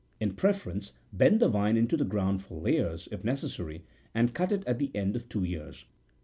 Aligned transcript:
In 0.19 0.33
preference, 0.33 0.93
bend 1.13 1.39
the 1.39 1.47
vine 1.47 1.77
into 1.77 1.95
the 1.95 2.03
ground 2.05 2.41
for 2.41 2.59
layers, 2.59 3.07
if 3.11 3.21
neces 3.21 3.57
sary, 3.57 3.83
and 4.15 4.33
cut 4.33 4.51
it 4.51 4.65
at 4.65 4.79
the 4.79 4.89
end 4.95 5.15
of 5.15 5.29
two 5.29 5.43
years. 5.43 5.85